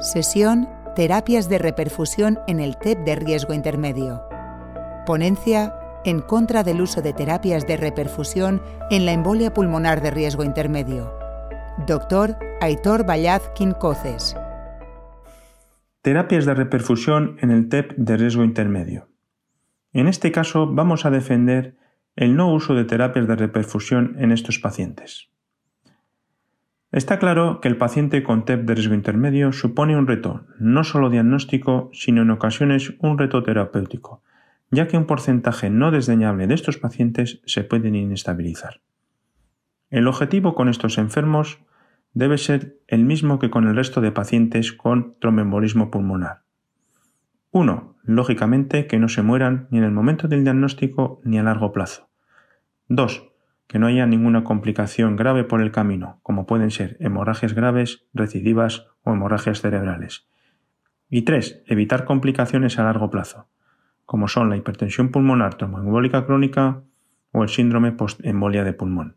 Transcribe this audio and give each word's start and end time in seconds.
Sesión 0.00 0.68
Terapias 0.94 1.48
de 1.48 1.58
reperfusión 1.58 2.38
en 2.46 2.60
el 2.60 2.76
TEP 2.78 2.98
de 3.00 3.16
riesgo 3.16 3.52
intermedio. 3.52 4.22
Ponencia 5.06 5.74
en 6.04 6.20
contra 6.20 6.62
del 6.62 6.80
uso 6.80 7.02
de 7.02 7.12
terapias 7.12 7.66
de 7.66 7.76
reperfusión 7.76 8.62
en 8.90 9.06
la 9.06 9.12
embolia 9.12 9.52
pulmonar 9.52 10.00
de 10.00 10.12
riesgo 10.12 10.44
intermedio. 10.44 11.12
Doctor 11.88 12.36
Aitor 12.60 13.08
Vallaz 13.08 13.42
Quincoces. 13.56 14.36
Terapias 16.02 16.46
de 16.46 16.54
reperfusión 16.54 17.36
en 17.40 17.50
el 17.50 17.68
TEP 17.68 17.96
de 17.96 18.16
riesgo 18.16 18.44
intermedio. 18.44 19.08
En 19.92 20.06
este 20.06 20.30
caso 20.30 20.72
vamos 20.72 21.06
a 21.06 21.10
defender 21.10 21.76
el 22.14 22.36
no 22.36 22.54
uso 22.54 22.74
de 22.74 22.84
terapias 22.84 23.26
de 23.26 23.34
reperfusión 23.34 24.14
en 24.20 24.30
estos 24.30 24.60
pacientes. 24.60 25.28
Está 26.90 27.18
claro 27.18 27.60
que 27.60 27.68
el 27.68 27.76
paciente 27.76 28.22
con 28.22 28.46
TEP 28.46 28.64
de 28.64 28.74
riesgo 28.74 28.94
intermedio 28.94 29.52
supone 29.52 29.96
un 29.96 30.06
reto 30.06 30.46
no 30.58 30.84
solo 30.84 31.10
diagnóstico, 31.10 31.90
sino 31.92 32.22
en 32.22 32.30
ocasiones 32.30 32.94
un 33.00 33.18
reto 33.18 33.42
terapéutico, 33.42 34.22
ya 34.70 34.88
que 34.88 34.96
un 34.96 35.04
porcentaje 35.04 35.68
no 35.68 35.90
desdeñable 35.90 36.46
de 36.46 36.54
estos 36.54 36.78
pacientes 36.78 37.42
se 37.44 37.62
pueden 37.62 37.94
inestabilizar. 37.94 38.80
El 39.90 40.06
objetivo 40.06 40.54
con 40.54 40.70
estos 40.70 40.96
enfermos 40.96 41.58
debe 42.14 42.38
ser 42.38 42.78
el 42.86 43.04
mismo 43.04 43.38
que 43.38 43.50
con 43.50 43.68
el 43.68 43.76
resto 43.76 44.00
de 44.00 44.12
pacientes 44.12 44.72
con 44.72 45.14
tromboembolismo 45.20 45.90
pulmonar. 45.90 46.42
1. 47.50 47.96
Lógicamente 48.04 48.86
que 48.86 48.98
no 48.98 49.08
se 49.08 49.20
mueran 49.20 49.68
ni 49.70 49.76
en 49.76 49.84
el 49.84 49.92
momento 49.92 50.26
del 50.26 50.42
diagnóstico 50.42 51.20
ni 51.22 51.38
a 51.38 51.42
largo 51.42 51.70
plazo. 51.70 52.08
2 52.88 53.28
que 53.68 53.78
no 53.78 53.86
haya 53.86 54.06
ninguna 54.06 54.44
complicación 54.44 55.14
grave 55.14 55.44
por 55.44 55.60
el 55.60 55.70
camino, 55.70 56.18
como 56.22 56.46
pueden 56.46 56.70
ser 56.70 56.96
hemorragias 57.00 57.54
graves, 57.54 58.06
recidivas 58.14 58.86
o 59.04 59.12
hemorragias 59.12 59.60
cerebrales. 59.60 60.26
Y 61.10 61.22
3. 61.22 61.64
Evitar 61.66 62.04
complicaciones 62.04 62.78
a 62.78 62.84
largo 62.84 63.10
plazo, 63.10 63.48
como 64.06 64.26
son 64.26 64.48
la 64.48 64.56
hipertensión 64.56 65.10
pulmonar 65.10 65.54
tromboembólica 65.56 66.24
crónica 66.24 66.82
o 67.30 67.42
el 67.42 67.50
síndrome 67.50 67.92
postembolia 67.92 68.64
de 68.64 68.72
pulmón. 68.72 69.16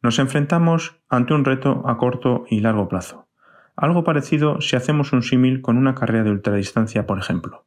Nos 0.00 0.18
enfrentamos 0.20 1.00
ante 1.08 1.34
un 1.34 1.44
reto 1.44 1.82
a 1.86 1.96
corto 1.96 2.44
y 2.48 2.60
largo 2.60 2.88
plazo. 2.88 3.28
Algo 3.74 4.04
parecido 4.04 4.60
si 4.60 4.76
hacemos 4.76 5.12
un 5.12 5.22
símil 5.22 5.62
con 5.62 5.78
una 5.78 5.94
carrera 5.94 6.24
de 6.24 6.30
ultradistancia, 6.30 7.06
por 7.06 7.18
ejemplo. 7.18 7.64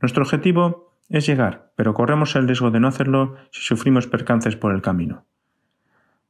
Nuestro 0.00 0.22
objetivo 0.22 0.85
es 1.08 1.26
llegar, 1.26 1.70
pero 1.76 1.94
corremos 1.94 2.34
el 2.36 2.46
riesgo 2.46 2.70
de 2.70 2.80
no 2.80 2.88
hacerlo 2.88 3.36
si 3.50 3.62
sufrimos 3.62 4.06
percances 4.06 4.56
por 4.56 4.74
el 4.74 4.82
camino. 4.82 5.24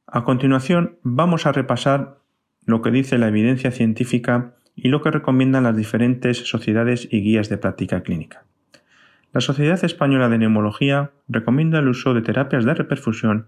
A 0.05 0.23
continuación, 0.23 0.97
vamos 1.03 1.45
a 1.45 1.51
repasar 1.51 2.19
lo 2.65 2.81
que 2.81 2.91
dice 2.91 3.17
la 3.17 3.27
evidencia 3.27 3.71
científica 3.71 4.53
y 4.75 4.89
lo 4.89 5.01
que 5.01 5.11
recomiendan 5.11 5.63
las 5.63 5.75
diferentes 5.75 6.37
sociedades 6.49 7.07
y 7.11 7.21
guías 7.21 7.49
de 7.49 7.57
práctica 7.57 8.03
clínica. 8.03 8.45
La 9.33 9.41
Sociedad 9.41 9.83
Española 9.83 10.29
de 10.29 10.37
Neumología 10.37 11.11
recomienda 11.27 11.79
el 11.79 11.89
uso 11.89 12.13
de 12.13 12.21
terapias 12.21 12.63
de 12.65 12.73
reperfusión 12.73 13.47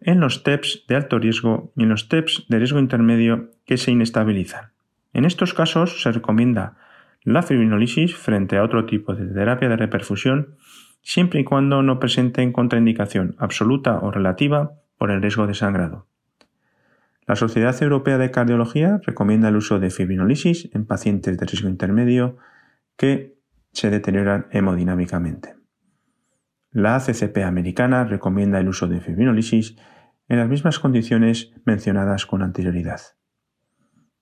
en 0.00 0.20
los 0.20 0.42
TEPS 0.42 0.84
de 0.86 0.96
alto 0.96 1.18
riesgo 1.18 1.72
y 1.76 1.84
en 1.84 1.88
los 1.88 2.08
TEPS 2.08 2.46
de 2.48 2.58
riesgo 2.58 2.78
intermedio 2.78 3.50
que 3.64 3.76
se 3.76 3.90
inestabilizan. 3.90 4.70
En 5.12 5.24
estos 5.24 5.54
casos 5.54 6.02
se 6.02 6.12
recomienda 6.12 6.76
la 7.22 7.42
fibrinolisis 7.42 8.16
frente 8.16 8.56
a 8.56 8.62
otro 8.62 8.86
tipo 8.86 9.14
de 9.14 9.26
terapia 9.26 9.68
de 9.68 9.76
reperfusión 9.76 10.56
siempre 11.02 11.40
y 11.40 11.44
cuando 11.44 11.82
no 11.82 11.98
presenten 11.98 12.52
contraindicación 12.52 13.34
absoluta 13.38 13.98
o 14.00 14.10
relativa 14.10 14.72
por 14.96 15.10
el 15.10 15.22
riesgo 15.22 15.46
de 15.46 15.54
sangrado. 15.54 16.06
La 17.26 17.36
Sociedad 17.36 17.80
Europea 17.82 18.18
de 18.18 18.30
Cardiología 18.30 19.00
recomienda 19.04 19.48
el 19.48 19.56
uso 19.56 19.78
de 19.78 19.90
fibrinolisis 19.90 20.70
en 20.74 20.86
pacientes 20.86 21.36
de 21.36 21.46
riesgo 21.46 21.68
intermedio 21.68 22.38
que 22.96 23.38
se 23.72 23.90
deterioran 23.90 24.46
hemodinámicamente. 24.50 25.54
La 26.70 26.96
ACCP 26.96 27.38
americana 27.44 28.04
recomienda 28.04 28.60
el 28.60 28.68
uso 28.68 28.86
de 28.86 29.00
fibrinolisis 29.00 29.76
en 30.28 30.38
las 30.38 30.48
mismas 30.48 30.78
condiciones 30.78 31.52
mencionadas 31.64 32.26
con 32.26 32.42
anterioridad. 32.42 33.00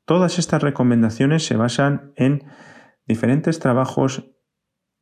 Todas 0.05 0.39
estas 0.39 0.63
recomendaciones 0.63 1.45
se 1.45 1.57
basan 1.57 2.13
en 2.17 2.45
diferentes 3.07 3.59
trabajos 3.59 4.31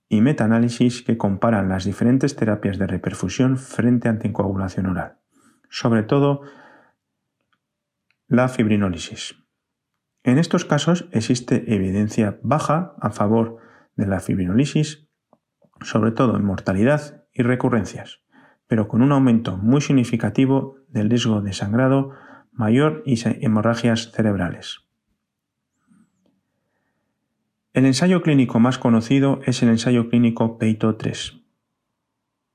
y 0.08 0.20
metaanálisis 0.20 1.02
que 1.02 1.16
comparan 1.16 1.68
las 1.68 1.84
diferentes 1.84 2.36
terapias 2.36 2.78
de 2.78 2.86
reperfusión 2.86 3.56
frente 3.56 4.08
a 4.08 4.12
anticoagulación 4.12 4.86
oral, 4.86 5.18
sobre 5.70 6.02
todo 6.02 6.42
la 8.28 8.48
fibrinólisis. 8.48 9.36
En 10.22 10.38
estos 10.38 10.64
casos 10.64 11.08
existe 11.12 11.74
evidencia 11.74 12.38
baja 12.42 12.94
a 13.00 13.10
favor 13.10 13.58
de 13.96 14.06
la 14.06 14.20
fibrinólisis, 14.20 15.08
sobre 15.82 16.12
todo 16.12 16.36
en 16.36 16.44
mortalidad 16.44 17.26
y 17.32 17.42
recurrencias, 17.42 18.20
pero 18.66 18.88
con 18.88 19.02
un 19.02 19.12
aumento 19.12 19.56
muy 19.56 19.80
significativo 19.80 20.76
del 20.88 21.10
riesgo 21.10 21.42
de 21.42 21.52
sangrado 21.52 22.12
mayor 22.52 23.02
y 23.04 23.20
hemorragias 23.44 24.12
cerebrales. 24.12 24.83
El 27.74 27.86
ensayo 27.86 28.22
clínico 28.22 28.60
más 28.60 28.78
conocido 28.78 29.40
es 29.46 29.60
el 29.64 29.68
ensayo 29.68 30.08
clínico 30.08 30.58
Peito 30.58 30.94
3. 30.94 31.40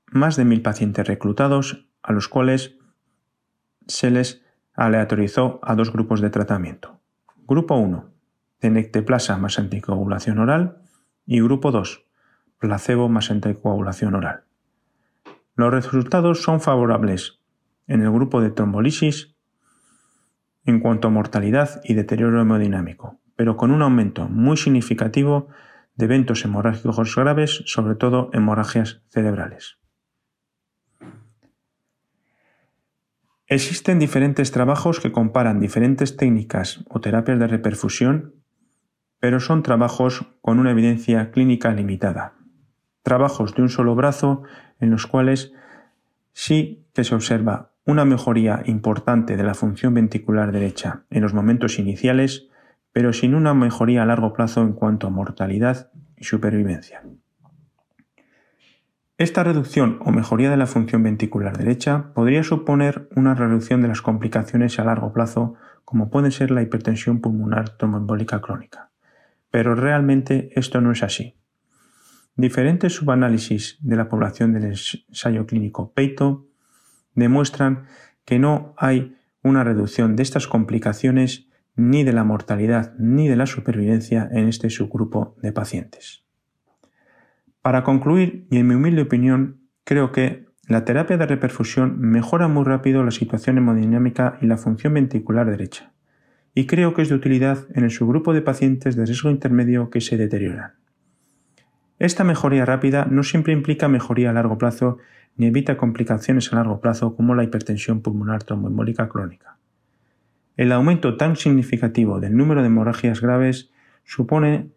Más 0.06 0.36
de 0.36 0.46
mil 0.46 0.62
pacientes 0.62 1.06
reclutados 1.06 1.86
a 2.02 2.14
los 2.14 2.26
cuales 2.26 2.78
se 3.86 4.10
les 4.10 4.42
aleatorizó 4.72 5.60
a 5.62 5.74
dos 5.74 5.92
grupos 5.92 6.22
de 6.22 6.30
tratamiento. 6.30 7.00
Grupo 7.46 7.74
1, 7.74 8.10
tenecteplasa 8.60 9.36
más 9.36 9.58
anticoagulación 9.58 10.38
oral 10.38 10.78
y 11.26 11.42
grupo 11.42 11.70
2, 11.70 12.02
placebo 12.58 13.10
más 13.10 13.30
anticoagulación 13.30 14.14
oral. 14.14 14.44
Los 15.54 15.70
resultados 15.70 16.42
son 16.42 16.62
favorables 16.62 17.40
en 17.88 18.00
el 18.00 18.10
grupo 18.10 18.40
de 18.40 18.52
trombolisis 18.52 19.36
en 20.64 20.80
cuanto 20.80 21.08
a 21.08 21.10
mortalidad 21.10 21.82
y 21.84 21.92
deterioro 21.92 22.40
hemodinámico, 22.40 23.19
pero 23.40 23.56
con 23.56 23.70
un 23.70 23.80
aumento 23.80 24.28
muy 24.28 24.58
significativo 24.58 25.48
de 25.94 26.04
eventos 26.04 26.44
hemorrágicos 26.44 27.16
graves, 27.16 27.62
sobre 27.64 27.94
todo 27.94 28.28
hemorragias 28.34 29.00
cerebrales. 29.08 29.78
Existen 33.46 33.98
diferentes 33.98 34.50
trabajos 34.50 35.00
que 35.00 35.10
comparan 35.10 35.58
diferentes 35.58 36.18
técnicas 36.18 36.84
o 36.90 37.00
terapias 37.00 37.38
de 37.38 37.46
reperfusión, 37.46 38.34
pero 39.20 39.40
son 39.40 39.62
trabajos 39.62 40.26
con 40.42 40.58
una 40.58 40.72
evidencia 40.72 41.30
clínica 41.30 41.72
limitada. 41.72 42.34
Trabajos 43.02 43.54
de 43.54 43.62
un 43.62 43.70
solo 43.70 43.94
brazo 43.94 44.42
en 44.80 44.90
los 44.90 45.06
cuales 45.06 45.54
sí 46.34 46.84
que 46.92 47.04
se 47.04 47.14
observa 47.14 47.72
una 47.86 48.04
mejoría 48.04 48.62
importante 48.66 49.38
de 49.38 49.44
la 49.44 49.54
función 49.54 49.94
ventricular 49.94 50.52
derecha 50.52 51.04
en 51.08 51.22
los 51.22 51.32
momentos 51.32 51.78
iniciales, 51.78 52.49
pero 52.92 53.12
sin 53.12 53.34
una 53.34 53.54
mejoría 53.54 54.02
a 54.02 54.06
largo 54.06 54.32
plazo 54.32 54.62
en 54.62 54.72
cuanto 54.72 55.06
a 55.06 55.10
mortalidad 55.10 55.90
y 56.16 56.24
supervivencia. 56.24 57.02
Esta 59.20 59.44
reducción 59.44 59.98
o 60.00 60.12
mejoría 60.12 60.50
de 60.50 60.56
la 60.56 60.66
función 60.66 61.02
ventricular 61.02 61.58
derecha 61.58 62.14
podría 62.14 62.42
suponer 62.42 63.08
una 63.14 63.34
reducción 63.34 63.82
de 63.82 63.88
las 63.88 64.00
complicaciones 64.00 64.78
a 64.78 64.84
largo 64.84 65.12
plazo 65.12 65.56
como 65.84 66.08
puede 66.08 66.30
ser 66.30 66.50
la 66.50 66.62
hipertensión 66.62 67.20
pulmonar 67.20 67.76
tromboembólica 67.76 68.40
crónica. 68.40 68.90
Pero 69.50 69.74
realmente 69.74 70.50
esto 70.54 70.80
no 70.80 70.92
es 70.92 71.02
así. 71.02 71.36
Diferentes 72.34 72.94
subanálisis 72.94 73.76
de 73.82 73.96
la 73.96 74.08
población 74.08 74.54
del 74.54 74.64
ensayo 74.64 75.46
clínico 75.46 75.92
PEITO 75.92 76.46
demuestran 77.14 77.84
que 78.24 78.38
no 78.38 78.74
hay 78.78 79.18
una 79.42 79.64
reducción 79.64 80.16
de 80.16 80.22
estas 80.22 80.46
complicaciones 80.46 81.49
ni 81.76 82.04
de 82.04 82.12
la 82.12 82.24
mortalidad 82.24 82.94
ni 82.98 83.28
de 83.28 83.36
la 83.36 83.46
supervivencia 83.46 84.28
en 84.32 84.48
este 84.48 84.70
subgrupo 84.70 85.36
de 85.42 85.52
pacientes. 85.52 86.24
Para 87.62 87.84
concluir, 87.84 88.46
y 88.50 88.58
en 88.58 88.66
mi 88.66 88.74
humilde 88.74 89.02
opinión, 89.02 89.60
creo 89.84 90.12
que 90.12 90.46
la 90.66 90.84
terapia 90.84 91.16
de 91.16 91.26
reperfusión 91.26 92.00
mejora 92.00 92.48
muy 92.48 92.64
rápido 92.64 93.04
la 93.04 93.10
situación 93.10 93.58
hemodinámica 93.58 94.38
y 94.40 94.46
la 94.46 94.56
función 94.56 94.94
ventricular 94.94 95.50
derecha, 95.50 95.92
y 96.54 96.66
creo 96.66 96.94
que 96.94 97.02
es 97.02 97.08
de 97.08 97.14
utilidad 97.14 97.66
en 97.74 97.84
el 97.84 97.90
subgrupo 97.90 98.32
de 98.32 98.42
pacientes 98.42 98.96
de 98.96 99.04
riesgo 99.04 99.30
intermedio 99.30 99.90
que 99.90 100.00
se 100.00 100.16
deterioran. 100.16 100.74
Esta 101.98 102.24
mejoría 102.24 102.64
rápida 102.64 103.04
no 103.04 103.22
siempre 103.22 103.52
implica 103.52 103.88
mejoría 103.88 104.30
a 104.30 104.32
largo 104.32 104.56
plazo 104.56 104.98
ni 105.36 105.46
evita 105.46 105.76
complicaciones 105.76 106.52
a 106.52 106.56
largo 106.56 106.80
plazo 106.80 107.14
como 107.14 107.34
la 107.34 107.44
hipertensión 107.44 108.00
pulmonar 108.00 108.42
tromboembólica 108.42 109.08
crónica. 109.08 109.59
El 110.60 110.72
aumento 110.72 111.16
tan 111.16 111.36
significativo 111.36 112.20
del 112.20 112.36
número 112.36 112.60
de 112.60 112.66
hemorragias 112.66 113.22
graves 113.22 113.70
supone 114.04 114.68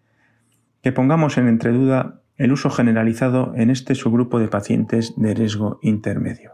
que 0.81 0.93
pongamos 0.93 1.37
en 1.37 1.49
entreduda 1.49 2.21
el 2.37 2.53
uso 2.53 2.69
generalizado 2.69 3.51
en 3.57 3.69
este 3.69 3.93
subgrupo 3.93 4.39
de 4.39 4.47
pacientes 4.47 5.13
de 5.17 5.33
riesgo 5.33 5.79
intermedio. 5.81 6.53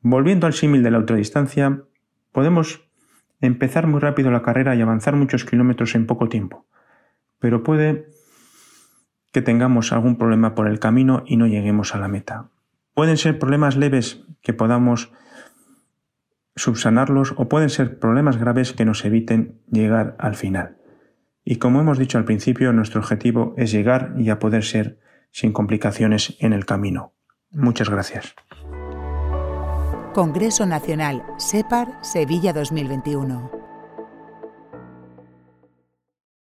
Volviendo 0.00 0.46
al 0.46 0.54
símil 0.54 0.82
de 0.82 0.90
la 0.90 1.00
ultradistancia, 1.00 1.82
podemos 2.32 2.88
empezar 3.42 3.86
muy 3.86 4.00
rápido 4.00 4.30
la 4.30 4.40
carrera 4.40 4.74
y 4.74 4.80
avanzar 4.80 5.14
muchos 5.14 5.44
kilómetros 5.44 5.94
en 5.94 6.06
poco 6.06 6.30
tiempo. 6.30 6.66
Pero 7.38 7.62
puede 7.62 8.06
que 9.32 9.42
tengamos 9.42 9.92
algún 9.92 10.16
problema 10.16 10.54
por 10.54 10.66
el 10.66 10.78
camino 10.78 11.24
y 11.26 11.36
no 11.36 11.46
lleguemos 11.46 11.94
a 11.94 11.98
la 11.98 12.08
meta. 12.08 12.48
Pueden 12.94 13.18
ser 13.18 13.38
problemas 13.38 13.76
leves 13.76 14.24
que 14.40 14.54
podamos 14.54 15.12
subsanarlos 16.58 17.34
o 17.36 17.48
pueden 17.48 17.70
ser 17.70 17.98
problemas 17.98 18.36
graves 18.36 18.72
que 18.72 18.84
nos 18.84 19.04
eviten 19.04 19.60
llegar 19.70 20.16
al 20.18 20.34
final. 20.34 20.76
Y 21.44 21.56
como 21.56 21.80
hemos 21.80 21.98
dicho 21.98 22.18
al 22.18 22.24
principio, 22.24 22.72
nuestro 22.72 23.00
objetivo 23.00 23.54
es 23.56 23.72
llegar 23.72 24.14
y 24.18 24.28
a 24.30 24.38
poder 24.38 24.64
ser 24.64 24.98
sin 25.30 25.52
complicaciones 25.52 26.36
en 26.40 26.52
el 26.52 26.66
camino. 26.66 27.14
Muchas 27.50 27.88
gracias. 27.88 28.34
Congreso 30.12 30.66
Nacional 30.66 31.22
SEPAR 31.38 31.98
Sevilla 32.02 32.52
2021. 32.52 33.57